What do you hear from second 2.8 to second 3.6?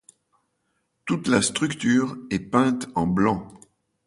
en blanc.